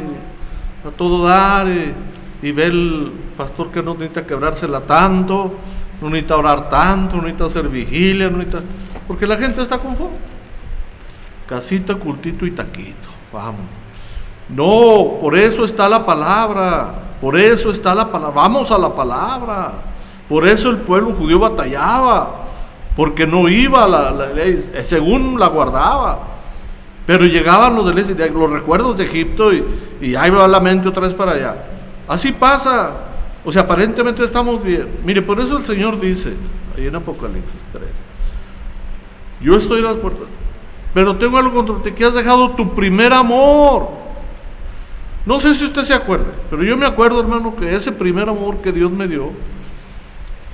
[0.86, 5.54] a todo dar y, ver el pastor que no necesita quebrársela tanto,
[6.00, 8.64] no necesita orar tanto, no necesita hacer vigilia, no necesita...
[9.06, 10.16] Porque la gente está conforme.
[11.48, 13.10] Casita, cultito y taquito.
[13.32, 13.60] Vamos.
[14.48, 16.94] No, por eso está la palabra.
[17.22, 18.42] Por eso está la palabra.
[18.42, 19.72] Vamos a la palabra.
[20.28, 22.48] Por eso el pueblo judío batallaba.
[22.96, 26.18] Porque no iba la, ley, según la guardaba.
[27.06, 29.64] Pero llegaban los, de, los recuerdos de Egipto y,
[30.00, 31.56] y ahí va la mente otra vez para allá.
[32.08, 32.90] Así pasa.
[33.44, 34.88] O sea, aparentemente estamos bien.
[35.04, 36.34] Mire, por eso el Señor dice,
[36.76, 37.84] ahí en Apocalipsis 3,
[39.40, 40.26] yo estoy en las puertas,
[40.94, 44.01] pero tengo algo contra ti, que has dejado tu primer amor.
[45.24, 48.60] No sé si usted se acuerda, pero yo me acuerdo, hermano, que ese primer amor
[48.60, 49.30] que Dios me dio,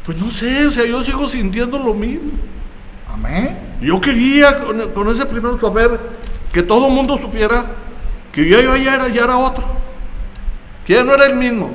[0.04, 2.32] pues no sé, o sea, yo sigo sintiendo lo mismo.
[3.08, 3.58] Amén.
[3.80, 5.98] Yo quería con, con ese primer saber
[6.52, 7.64] que todo el mundo supiera
[8.32, 9.64] que yo ya era, ya era otro,
[10.86, 11.70] que ya no era el mismo,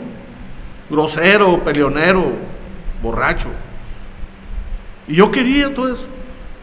[0.89, 2.31] grosero, peleonero,
[3.01, 3.49] borracho.
[5.07, 6.05] Y yo quería todo eso.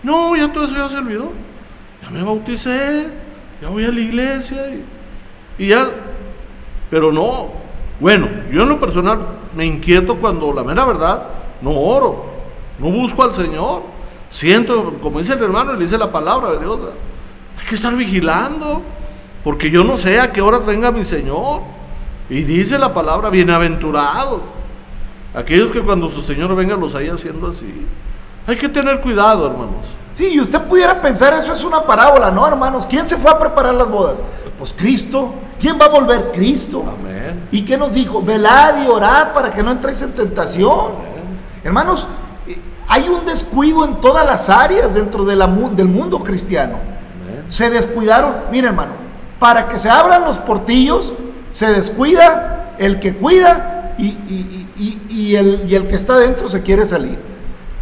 [0.02, 1.32] No, ya todo eso ya se olvidó.
[2.02, 3.08] Ya me bauticé,
[3.60, 5.90] ya voy a la iglesia y, y ya.
[6.90, 7.48] Pero no.
[8.00, 9.20] Bueno, yo en lo personal
[9.54, 11.22] me inquieto cuando la mera verdad
[11.60, 12.24] no oro,
[12.78, 13.82] no busco al Señor.
[14.30, 16.78] Siento, como dice el hermano, le dice la palabra de Dios
[17.60, 18.82] hay que estar vigilando,
[19.44, 21.60] porque yo no sé a qué horas venga mi Señor.
[22.28, 24.40] Y dice la palabra, bienaventurados.
[25.34, 27.86] Aquellos que cuando su Señor venga los haya haciendo así.
[28.46, 29.86] Hay que tener cuidado, hermanos.
[30.12, 32.86] Sí, y usted pudiera pensar, eso es una parábola, ¿no, hermanos?
[32.86, 34.22] ¿Quién se fue a preparar las bodas?
[34.58, 35.34] Pues Cristo.
[35.60, 36.30] ¿Quién va a volver?
[36.32, 36.84] Cristo.
[36.86, 37.48] Amén.
[37.50, 38.22] ¿Y qué nos dijo?
[38.22, 40.92] Velad y orad para que no entréis en tentación.
[41.62, 42.08] Hermanos,
[42.48, 46.90] eh, hay un descuido en todas las áreas dentro de la, del mundo cristiano
[47.50, 48.92] se descuidaron, mire hermano,
[49.40, 51.12] para que se abran los portillos,
[51.50, 57.18] se descuida el que cuida y, el, el, que está dentro se quiere salir.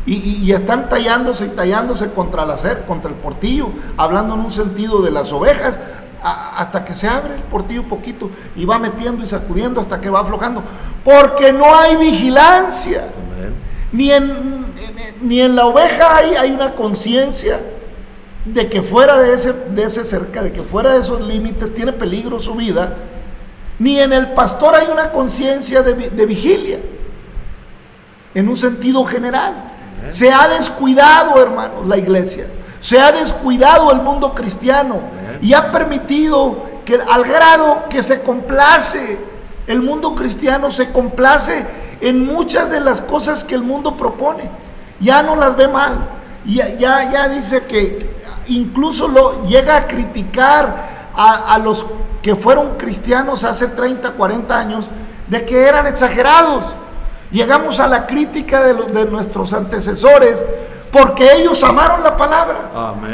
[0.06, 5.10] Y, están tallándose y tallándose contra, la, contra el portillo, hablando en un sentido de
[5.10, 5.78] las ovejas,
[6.22, 10.20] hasta que se abre el portillo poquito y va metiendo y sacudiendo hasta que va
[10.20, 10.62] aflojando.
[11.04, 13.08] Porque no hay vigilancia.
[13.92, 14.66] Ni en,
[15.22, 17.60] ni en la oveja hay, hay una conciencia
[18.44, 21.92] de que fuera de ese, de ese cerca, de que fuera de esos límites tiene
[21.92, 22.96] peligro su vida,
[23.78, 26.80] ni en el pastor hay una conciencia de, vigilia,
[28.34, 29.72] en un sentido general.
[30.08, 32.46] Se ha descuidado, hermanos, la iglesia,
[32.78, 35.00] se ha descuidado el mundo cristiano
[35.40, 39.18] y ha permitido que al grado que se complace,
[39.66, 41.66] el mundo cristiano se complace
[42.00, 44.50] en muchas de las cosas que el mundo propone,
[45.00, 46.08] ya no las ve mal,
[46.44, 48.08] ya, ya, ya dice que
[48.46, 51.84] incluso lo llega a criticar a, los
[52.22, 54.88] que fueron cristianos hace 30, 40 años
[55.26, 56.76] de que eran exagerados.
[57.32, 60.44] Llegamos a la crítica de, de nuestros antecesores
[60.90, 62.70] porque ellos amaron la palabra.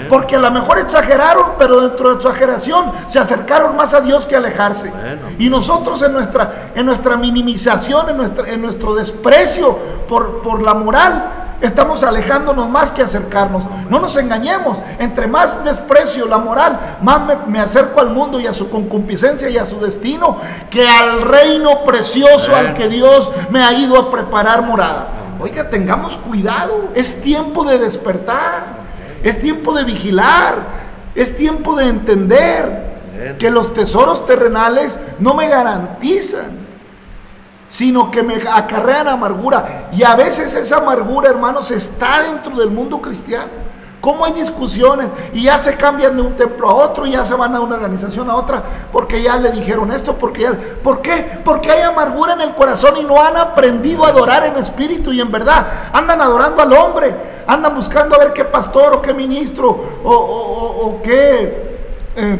[0.09, 4.35] Porque a lo mejor exageraron, pero dentro de exageración se acercaron más a Dios que
[4.35, 4.93] a alejarse.
[5.39, 10.75] Y nosotros en nuestra, en nuestra minimización, en, nuestra, en nuestro desprecio por, por la
[10.75, 13.65] moral, estamos alejándonos más que acercarnos.
[13.89, 14.79] No nos engañemos.
[14.99, 19.49] Entre más desprecio la moral, más me, me acerco al mundo y a su concupiscencia
[19.49, 20.37] y a su destino
[20.71, 25.24] que al reino precioso al que Dios me ha ido a preparar morada.
[25.41, 26.91] Oiga, tengamos cuidado.
[26.95, 28.85] Es tiempo de despertar.
[29.23, 30.85] Es tiempo de vigilar.
[31.15, 32.95] Es tiempo de entender
[33.39, 36.65] que los tesoros terrenales no me garantizan
[37.75, 39.89] sino que me acarrean amargura.
[39.91, 43.51] Y a veces esa amargura, hermanos, está dentro del mundo cristiano.
[44.05, 45.09] ¿Cómo hay discusiones?
[45.33, 47.77] Y ya se cambian de un templo a otro, y ya se van a una
[47.77, 48.63] organización a otra,
[48.93, 50.53] porque ya le dijeron esto, porque ya...
[50.83, 51.41] ¿Por qué?
[51.43, 55.23] Porque hay amargura en el corazón y no han aprendido a adorar en espíritu y
[55.23, 55.67] en verdad.
[55.95, 59.71] Andan adorando al hombre, andan buscando a ver qué pastor o qué ministro
[60.05, 61.79] o, qué...
[62.15, 62.39] Eh,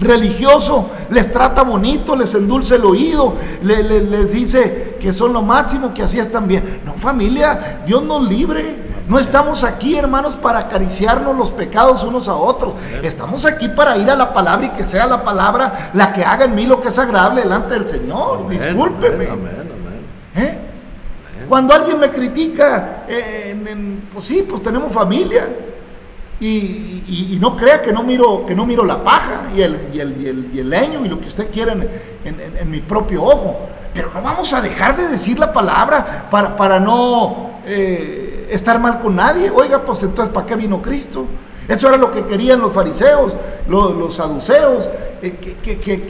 [0.00, 6.02] religioso les trata bonito, les endulce el oído, les dice que son lo máximo, que
[6.02, 6.80] así están bien.
[6.84, 8.89] No, familia, Dios nos libre.
[9.10, 12.74] No estamos aquí, hermanos, para acariciarnos los pecados unos a otros.
[13.02, 16.44] Estamos aquí para ir a la palabra y que sea la palabra la que haga
[16.44, 18.48] en mí lo que es agradable delante del Señor.
[18.48, 19.24] Discúlpeme.
[20.36, 20.58] ¿Eh?
[21.48, 23.02] Cuando alguien me critica,
[24.12, 25.56] pues sí, pues tenemos familia.
[26.38, 30.50] Y, no crea que no miro, que no miro la paja y el, y el,
[30.54, 33.58] y leño y lo que usted quiera en, mi propio ojo.
[33.92, 39.00] Pero no vamos a dejar de decir la palabra para, para no eh, estar mal
[39.00, 39.50] con nadie.
[39.50, 41.26] Oiga, pues entonces, ¿para qué vino Cristo?
[41.68, 43.36] Eso era lo que querían los fariseos,
[43.68, 44.90] los, saduceos,
[45.22, 46.02] eh, que, que,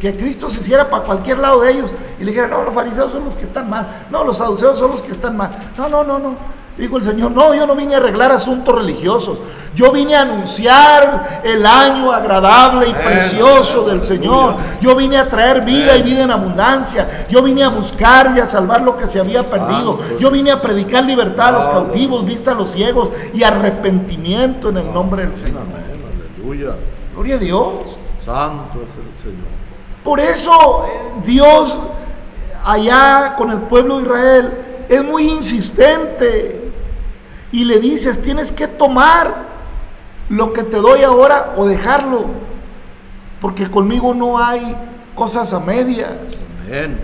[0.00, 1.94] que, Cristo se hiciera para cualquier lado de ellos.
[2.18, 4.06] Y le dijeron, no, los fariseos son los que están mal.
[4.10, 5.56] No, los saduceos son los que están mal.
[5.78, 6.36] No, no, no, no.
[6.78, 9.40] Dijo el Señor, no, yo no vine a arreglar asuntos religiosos.
[9.74, 14.56] Yo vine a anunciar el año agradable y precioso del Señor.
[14.82, 17.26] Yo vine a traer vida y vida en abundancia.
[17.30, 19.98] Yo vine a buscar y a salvar lo que se había perdido.
[20.18, 24.76] Yo vine a predicar libertad a los cautivos, vista a los ciegos y arrepentimiento en
[24.76, 25.62] el nombre del Señor.
[26.38, 26.76] Aleluya.
[27.14, 27.96] Gloria a Dios.
[28.22, 29.46] Santo es el Señor.
[30.04, 31.78] Por eso eh, Dios
[32.66, 34.58] allá con el pueblo de Israel
[34.88, 36.65] es muy insistente
[37.52, 39.46] y le dices, tienes que tomar
[40.28, 42.26] lo que te doy ahora o dejarlo,
[43.40, 44.76] porque conmigo no hay
[45.14, 46.10] cosas a medias.
[46.66, 47.00] Amén.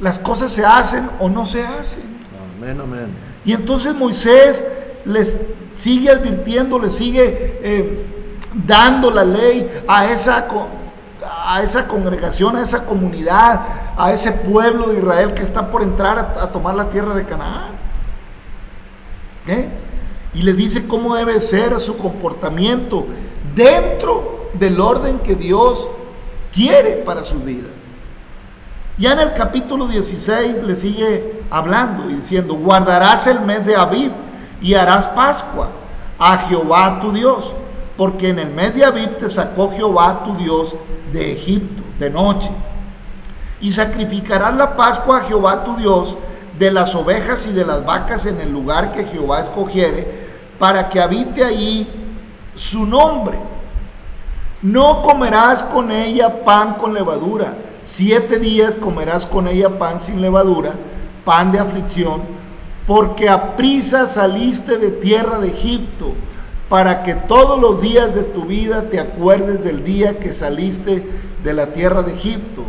[0.00, 2.02] Las cosas se hacen o no se hacen.
[2.58, 3.08] Amén, amén.
[3.44, 4.64] Y entonces Moisés
[5.04, 5.38] les
[5.74, 8.06] sigue advirtiendo, les sigue eh,
[8.66, 10.46] dando la ley a esa,
[11.46, 13.60] a esa congregación, a esa comunidad,
[13.96, 17.83] a ese pueblo de Israel que está por entrar a tomar la tierra de Canaán.
[19.46, 19.68] ¿Eh?
[20.34, 23.06] Y le dice cómo debe ser su comportamiento
[23.54, 25.88] dentro del orden que Dios
[26.52, 27.70] quiere para sus vidas.
[28.96, 34.12] Ya en el capítulo 16 le sigue hablando y diciendo, guardarás el mes de Abib
[34.62, 35.68] y harás Pascua
[36.18, 37.54] a Jehová tu Dios,
[37.96, 40.76] porque en el mes de Abib te sacó Jehová tu Dios
[41.12, 42.50] de Egipto de noche.
[43.60, 46.16] Y sacrificarás la Pascua a Jehová tu Dios
[46.58, 50.24] de las ovejas y de las vacas en el lugar que Jehová escogiere,
[50.58, 51.88] para que habite allí
[52.54, 53.38] su nombre.
[54.62, 57.56] No comerás con ella pan con levadura.
[57.82, 60.72] Siete días comerás con ella pan sin levadura,
[61.24, 62.22] pan de aflicción,
[62.86, 66.14] porque a prisa saliste de tierra de Egipto,
[66.68, 71.06] para que todos los días de tu vida te acuerdes del día que saliste
[71.42, 72.64] de la tierra de Egipto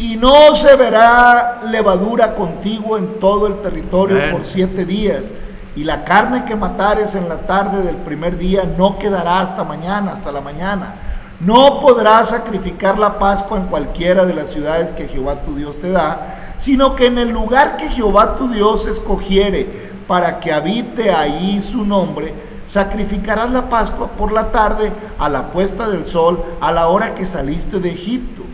[0.00, 5.30] y no se verá levadura contigo en todo el territorio por siete días.
[5.76, 10.12] Y la carne que matares en la tarde del primer día no quedará hasta mañana,
[10.12, 10.94] hasta la mañana.
[11.40, 15.90] No podrás sacrificar la Pascua en cualquiera de las ciudades que Jehová tu Dios te
[15.90, 21.60] da, sino que en el lugar que Jehová tu Dios escogiere para que habite ahí
[21.60, 22.32] su nombre,
[22.64, 27.26] sacrificarás la Pascua por la tarde a la puesta del sol, a la hora que
[27.26, 28.44] saliste de Egipto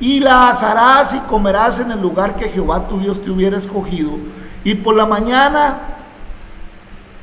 [0.00, 4.12] y la asarás y comerás en el lugar que Jehová tu Dios te hubiera escogido.
[4.64, 5.78] Y por la mañana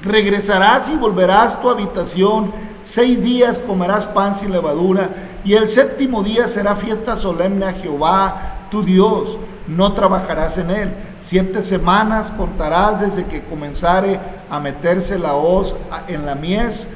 [0.03, 2.53] regresarás y volverás a tu habitación.
[2.84, 5.09] Seis días comerás pan sin levadura.
[5.43, 9.39] Y el séptimo día será fiesta solemne a Jehová tu Dios.
[9.67, 10.93] No trabajarás en él.
[11.19, 14.19] Siete semanas contarás desde que comenzare
[14.51, 15.75] a meterse la hoz
[16.07, 16.88] en la mies.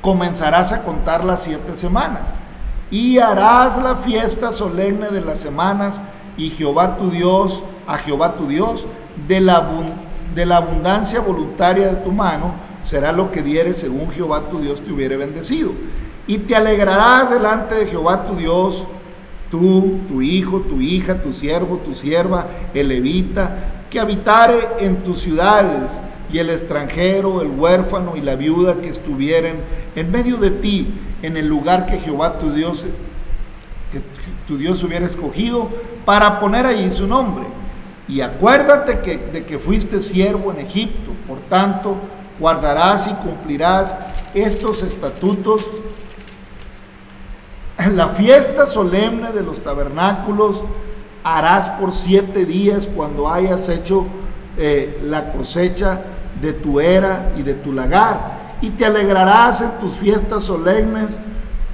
[0.00, 2.30] Comenzarás a contar las siete semanas
[2.90, 6.00] y harás la fiesta solemne de las semanas
[6.36, 8.86] y Jehová tu Dios, a Jehová tu Dios,
[9.26, 9.66] de la,
[10.34, 14.82] de la abundancia voluntaria de tu mano, será lo que dieres según Jehová tu Dios
[14.82, 15.72] te hubiere bendecido.
[16.26, 18.84] Y te alegrarás delante de Jehová tu Dios,
[19.50, 23.56] tú, tu hijo, tu hija, tu siervo, tu sierva, el levita,
[23.90, 26.00] que habitare en tus ciudades,
[26.32, 29.56] y el extranjero, el huérfano y la viuda que estuvieren
[29.94, 30.92] en medio de ti,
[31.22, 32.84] en el lugar que Jehová tu Dios,
[33.92, 34.00] que
[34.46, 35.68] tu Dios hubiera escogido
[36.04, 37.44] para poner allí su nombre.
[38.08, 41.96] Y acuérdate que, de que fuiste siervo en Egipto, por tanto,
[42.38, 43.94] guardarás y cumplirás
[44.34, 45.70] estos estatutos.
[47.92, 50.62] La fiesta solemne de los tabernáculos
[51.24, 54.06] harás por siete días cuando hayas hecho
[54.56, 56.00] eh, la cosecha
[56.40, 61.20] de tu era y de tu lagar, y te alegrarás en tus fiestas solemnes,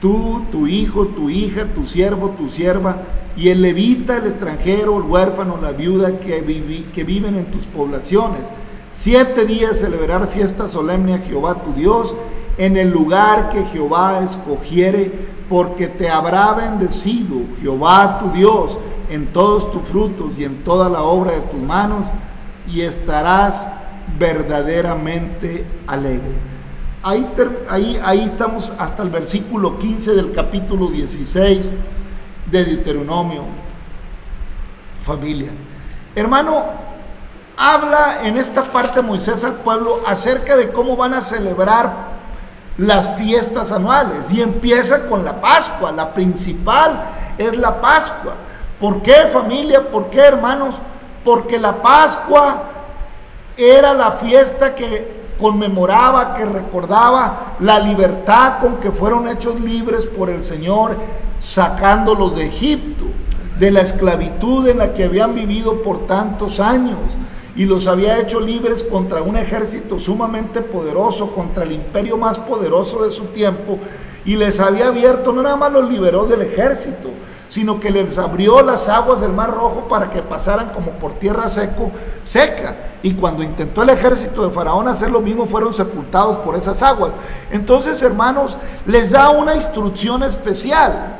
[0.00, 2.98] tú, tu hijo, tu hija, tu siervo, tu sierva,
[3.36, 6.44] y el levita, el extranjero, el huérfano, la viuda que,
[6.92, 8.50] que viven en tus poblaciones.
[8.92, 12.14] Siete días celebrar fiesta solemne a Jehová tu Dios
[12.58, 15.10] en el lugar que Jehová escogiere,
[15.48, 18.78] porque te habrá bendecido Jehová tu Dios
[19.08, 22.08] en todos tus frutos y en toda la obra de tus manos,
[22.68, 23.66] y estarás
[24.18, 26.51] verdaderamente alegre.
[27.04, 27.28] Ahí,
[27.68, 31.72] ahí, ahí estamos hasta el versículo 15 del capítulo 16
[32.48, 33.42] de Deuteronomio.
[35.04, 35.50] Familia.
[36.14, 36.64] Hermano,
[37.56, 42.12] habla en esta parte Moisés al pueblo acerca de cómo van a celebrar
[42.76, 45.90] las fiestas anuales y empieza con la Pascua.
[45.90, 48.34] La principal es la Pascua.
[48.78, 49.90] ¿Por qué familia?
[49.90, 50.80] ¿Por qué hermanos?
[51.24, 52.62] Porque la Pascua
[53.56, 60.30] era la fiesta que conmemoraba, que recordaba la libertad con que fueron hechos libres por
[60.30, 60.96] el Señor,
[61.38, 63.06] sacándolos de Egipto,
[63.58, 67.18] de la esclavitud en la que habían vivido por tantos años,
[67.56, 73.04] y los había hecho libres contra un ejército sumamente poderoso, contra el imperio más poderoso
[73.04, 73.78] de su tiempo,
[74.24, 77.10] y les había abierto, no nada más los liberó del ejército,
[77.52, 81.48] sino que les abrió las aguas del Mar Rojo para que pasaran como por tierra
[81.48, 81.90] seco,
[82.22, 82.92] seca.
[83.02, 87.12] Y cuando intentó el ejército de Faraón hacer lo mismo, fueron sepultados por esas aguas.
[87.50, 91.18] Entonces, hermanos, les da una instrucción especial.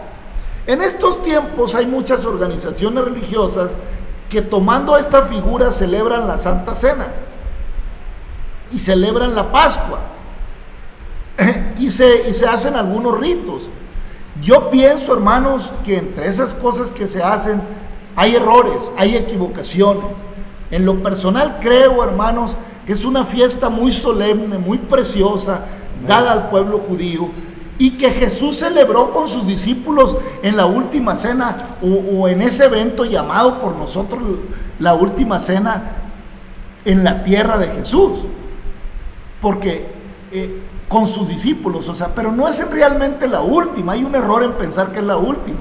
[0.67, 3.77] En estos tiempos hay muchas organizaciones religiosas
[4.31, 7.09] que tomando esta figura celebran la Santa Cena
[8.71, 10.01] y celebran la Pascua
[11.79, 13.69] y se, y se hacen algunos ritos.
[14.43, 17.63] Yo pienso, hermanos, que entre esas cosas que se hacen
[18.17, 20.25] hay errores, hay equivocaciones.
[20.73, 25.65] En lo personal creo, hermanos, que es una fiesta muy solemne, muy preciosa,
[26.09, 27.31] dada al pueblo judío,
[27.79, 33.05] y que Jesús celebró con sus discípulos en la última cena o, en ese evento
[33.05, 34.23] llamado por nosotros
[34.81, 35.93] la última cena
[36.85, 38.27] en la tierra de Jesús.
[39.41, 39.87] Porque
[40.33, 40.63] eh,
[40.93, 44.53] con sus discípulos, o sea, pero no es realmente la última, hay un error en
[44.53, 45.57] pensar que es la última,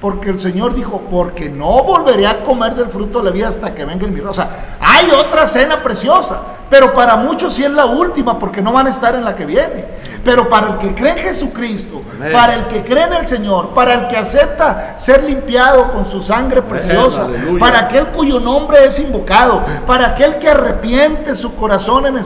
[0.00, 3.74] porque el Señor dijo, porque no volveré a comer del fruto de la vida hasta
[3.74, 7.70] que venga el mi O sea, hay otra cena preciosa, pero para muchos sí es
[7.70, 9.84] la última, porque no van a estar en la que viene.
[10.24, 12.02] Pero para el que cree en Jesucristo,
[12.32, 16.20] para el que cree en el Señor, para el que acepta ser limpiado con su
[16.20, 17.26] sangre preciosa,
[17.58, 22.20] para aquel cuyo nombre es invocado, para aquel que arrepiente su corazón en,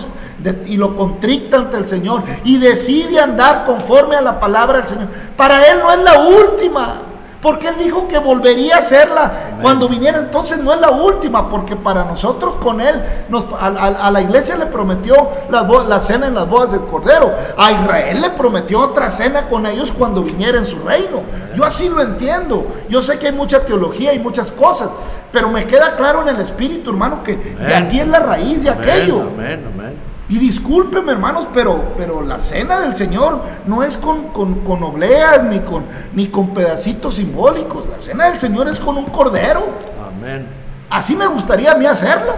[0.66, 5.08] y lo contricta ante el Señor y decide andar conforme a la palabra del Señor.
[5.36, 7.13] Para Él no es la última.
[7.44, 10.18] Porque Él dijo que volvería a hacerla cuando viniera.
[10.18, 14.64] Entonces no es la última, porque para nosotros con Él, nos, a, la iglesia le
[14.64, 15.14] prometió
[15.50, 17.34] la, la, cena en las bodas del Cordero.
[17.58, 21.22] A Israel le prometió otra cena con ellos cuando viniera en su reino.
[21.54, 22.66] Yo así lo entiendo.
[22.88, 24.88] Yo sé que hay mucha teología y muchas cosas,
[25.30, 28.70] pero me queda claro en el espíritu, hermano, que de aquí es la raíz de
[28.70, 29.20] aquello.
[29.20, 30.13] Amén, amén.
[30.34, 35.60] Y discúlpeme, hermanos, pero, pero la cena del Señor no es con, con, obleas ni
[35.60, 37.86] con, ni con pedacitos simbólicos.
[37.86, 39.62] La cena del Señor es con un cordero.
[40.04, 40.48] Amén.
[40.90, 42.34] Así me gustaría a mí hacerla.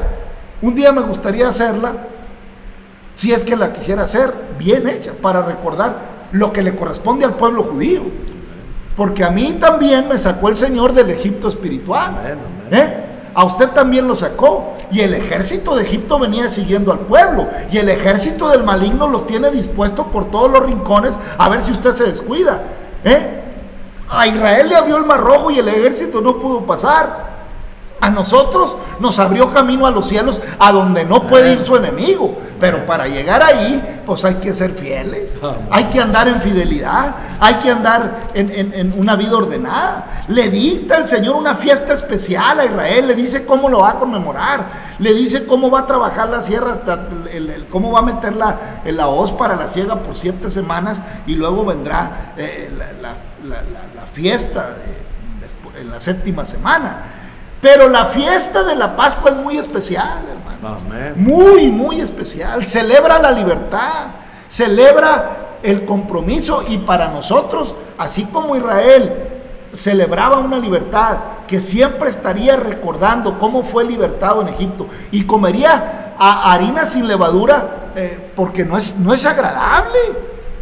[0.60, 1.94] Un día me gustaría hacerla,
[3.14, 5.96] si es que la quisiera hacer, bien hecha, para recordar
[6.32, 8.02] lo que le corresponde al pueblo judío.
[8.94, 12.10] Porque a mí también me sacó el Señor del Egipto espiritual.
[12.10, 12.38] Amén,
[12.72, 13.04] ¿Eh?
[13.32, 14.75] A usted también lo sacó.
[14.90, 17.48] Y el ejército de Egipto venía siguiendo al pueblo.
[17.70, 21.72] Y el ejército del maligno lo tiene dispuesto por todos los rincones a ver si
[21.72, 22.62] usted se descuida.
[23.04, 23.42] ¿eh?
[24.08, 27.25] A Israel le abrió el mar rojo y el ejército no pudo pasar.
[28.06, 32.38] A nosotros nos abrió camino a los cielos a donde no puede ir su enemigo.
[32.60, 35.36] Pero para llegar ahí, pues hay que ser fieles.
[35.72, 37.16] Hay que andar en fidelidad.
[37.40, 40.22] Hay que andar en, una vida ordenada.
[40.28, 43.08] Le dicta el Señor una fiesta especial a Israel.
[43.08, 44.86] Le dice cómo lo va a conmemorar.
[45.00, 47.08] Le dice cómo va a trabajar la sierra, hasta
[47.70, 51.02] cómo va a meter la, la hoz para la siega por siete semanas.
[51.26, 52.70] Y luego vendrá eh,
[53.02, 54.76] la, fiesta
[55.80, 57.15] en la séptima semana.
[57.66, 60.78] Pero la fiesta de la Pascua es muy especial, hermano.
[60.86, 61.14] Amén.
[61.16, 62.64] Muy, muy especial.
[62.64, 64.06] Celebra la libertad,
[64.48, 69.12] celebra el compromiso y para nosotros, así como Israel
[69.72, 71.16] celebraba una libertad
[71.48, 77.90] que siempre estaría recordando cómo fue libertado en Egipto y comería a harina sin levadura
[77.96, 79.98] eh, porque no es, no es agradable,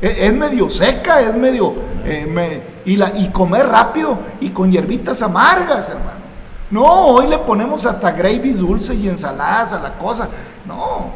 [0.00, 1.74] E- es, medio seca, es medio...
[2.06, 6.23] eh, me- y, la, y comer rápido y con hierbitas amargas, hermano.
[6.70, 10.28] No, hoy le ponemos hasta gravies dulces y ensaladas a la cosa.
[10.66, 11.10] No,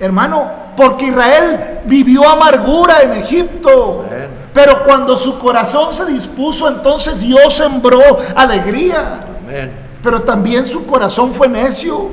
[0.00, 4.04] hermano, porque Israel vivió amargura en Egipto.
[4.06, 4.28] Amén.
[4.52, 8.00] Pero cuando su corazón se dispuso, entonces Dios sembró
[8.34, 9.26] alegría.
[9.44, 9.72] Amén.
[10.02, 12.10] Pero también su corazón fue necio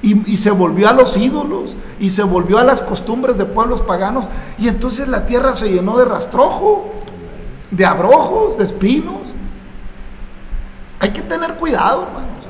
[0.00, 3.82] y, y se volvió a los ídolos y se volvió a las costumbres de pueblos
[3.82, 4.24] paganos.
[4.58, 6.86] Y entonces la tierra se llenó de rastrojo,
[7.70, 9.33] de abrojos, de espinos.
[11.04, 12.44] Hay que tener cuidado, hermanos.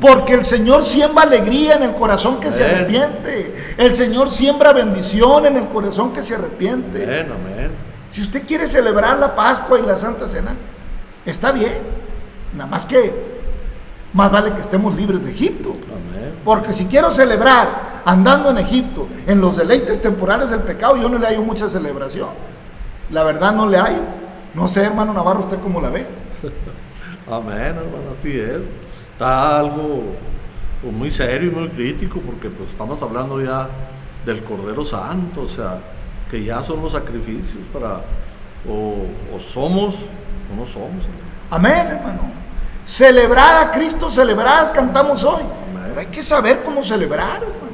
[0.00, 3.74] Porque el Señor siembra alegría en el corazón que se arrepiente.
[3.76, 7.02] El Señor siembra bendición en el corazón que se arrepiente.
[7.02, 7.70] Amén, amén.
[8.08, 10.56] Si usted quiere celebrar la Pascua y la Santa Cena,
[11.26, 11.80] está bien.
[12.54, 13.12] Nada más que
[14.14, 15.76] más vale que estemos libres de Egipto.
[16.46, 21.18] Porque si quiero celebrar andando en Egipto, en los deleites temporales del pecado, yo no
[21.18, 22.30] le hallo mucha celebración.
[23.10, 24.00] La verdad no le hallo.
[24.54, 26.06] No sé, hermano Navarro, usted cómo la ve.
[27.30, 28.60] Amén, hermano, así es.
[29.12, 30.02] Está algo
[30.82, 33.68] pues, muy serio y muy crítico porque pues estamos hablando ya
[34.24, 35.78] del Cordero Santo, o sea,
[36.30, 38.00] que ya son los sacrificios para
[38.68, 41.04] o, o somos o no somos.
[41.04, 41.28] hermano.
[41.50, 42.20] Amén, hermano.
[42.84, 45.42] Celebrar a Cristo, celebrar, cantamos hoy.
[45.88, 47.68] Pero hay que saber cómo celebrar, hermano.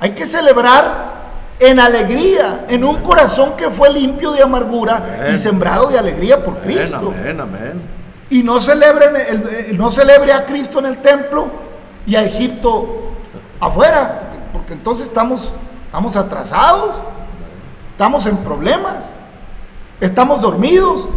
[0.00, 1.14] Hay que celebrar
[1.58, 5.38] en alegría, en un corazón que fue limpio de amargura y Amén.
[5.38, 7.14] sembrado de alegría por Amén, Cristo.
[7.18, 7.82] amén, amén.
[8.30, 11.48] Y no celebre, en el- eh, no celebre a Cristo en el templo
[12.06, 13.12] y a Egipto
[13.60, 15.52] afuera, porque, porque entonces estamos,
[15.86, 16.96] estamos atrasados,
[17.92, 19.10] estamos en problemas,
[20.00, 21.08] estamos dormidos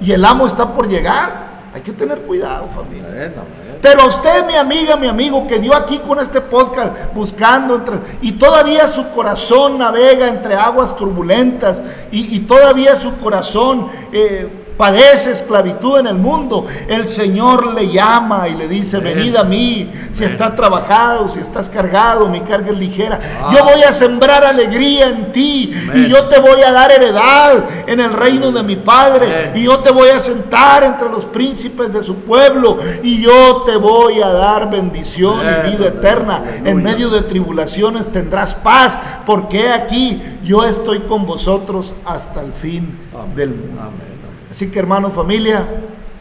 [0.00, 1.44] y el amo está por llegar.
[1.74, 3.08] Hay que tener cuidado, familia.
[3.08, 3.78] Amén, amén.
[3.82, 8.32] Pero usted, mi amiga, mi amigo, que dio aquí con este podcast, buscando entre, y
[8.32, 15.98] todavía su corazón navega entre aguas turbulentas, y, y todavía su corazón eh, padece esclavitud
[15.98, 20.54] en el mundo, el Señor le llama y le dice, venid a mí, si estás
[20.56, 23.20] trabajado, si estás cargado, mi carga es ligera.
[23.42, 23.50] Ah.
[23.52, 28.00] Yo voy a sembrar alegría en ti, y yo te voy a dar heredad en
[28.00, 32.02] el reino de mi Padre, y yo te voy a sentar entre los príncipes de
[32.02, 36.42] su pueblo y yo te voy a dar bendición y vida eterna.
[36.64, 42.98] En medio de tribulaciones tendrás paz, porque aquí yo estoy con vosotros hasta el fin
[43.14, 43.80] Amén, del mundo.
[43.80, 44.13] Amén.
[44.54, 45.66] Así que hermano, familia,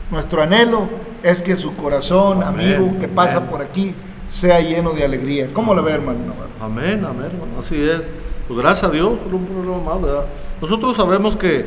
[0.09, 0.89] nuestro anhelo
[1.21, 3.49] es que su corazón, Amén, amigo que pasa amén.
[3.51, 3.93] por aquí,
[4.25, 5.53] sea lleno de alegría.
[5.53, 6.33] ¿Cómo la ve, hermano?
[6.59, 8.01] Amén, amén, hermano, así es.
[8.47, 10.25] Pues gracias a Dios por un programa más, ¿verdad?
[10.59, 11.63] Nosotros sabemos que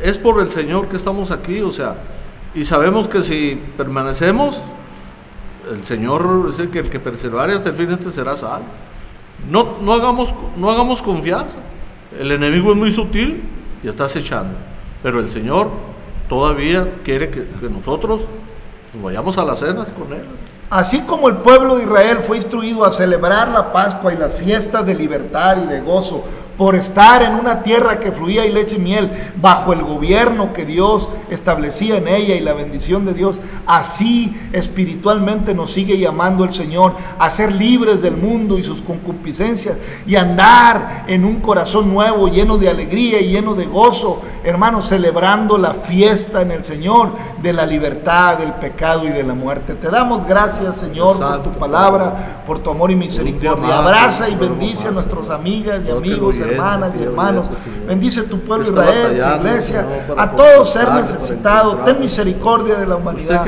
[0.00, 1.96] es por el Señor que estamos aquí, o sea,
[2.54, 4.60] y sabemos que si permanecemos,
[5.68, 8.66] el Señor dice que el que persevere hasta el fin este será salvo.
[9.50, 11.58] No, no, hagamos, no hagamos confianza.
[12.16, 13.42] El enemigo es muy sutil
[13.82, 14.54] y está acechando.
[15.02, 15.93] Pero el Señor
[16.28, 18.22] todavía quiere que, que nosotros
[19.02, 20.24] vayamos a las cenas con Él.
[20.70, 24.86] Así como el pueblo de Israel fue instruido a celebrar la Pascua y las fiestas
[24.86, 26.24] de libertad y de gozo
[26.56, 30.64] por estar en una tierra que fluía y leche y miel bajo el gobierno que
[30.64, 36.52] Dios establecía en ella y la bendición de Dios, así espiritualmente nos sigue llamando el
[36.52, 39.76] Señor a ser libres del mundo y sus concupiscencias
[40.06, 45.58] y andar en un corazón nuevo, lleno de alegría y lleno de gozo, hermanos, celebrando
[45.58, 49.74] la fiesta en el Señor de la libertad, del pecado y de la muerte.
[49.74, 53.78] Te damos gracias, Señor, por tu palabra, por tu amor y misericordia.
[53.78, 57.46] Abraza y bendice a más, nuestras amigas y amigos, hermanas y hermanos.
[57.86, 59.86] Bendice tu pueblo Israel, tu iglesia,
[60.16, 61.76] a todo ser necesitado.
[61.78, 63.44] Ten misericordia de la humanidad.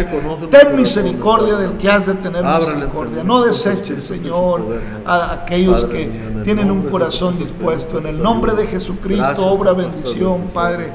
[0.50, 3.24] Ten misericordia del que has de tener misericordia.
[3.24, 4.62] No deseches, Señor,
[5.04, 7.98] a aquellos que tienen un corazón dispuesto.
[7.98, 10.92] En el nombre de Jesucristo, obra bendición, Padre.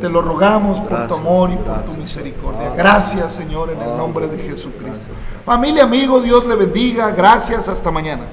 [0.00, 2.72] Te lo rogamos por tu amor y por tu misericordia.
[2.76, 4.42] Gracias, Señor, en el nombre de.
[4.42, 5.04] Jesucristo.
[5.44, 7.10] Familia, amigo, Dios le bendiga.
[7.10, 8.24] Gracias, hasta mañana.